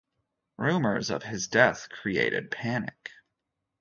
[0.57, 3.11] Rumours of his death created panic.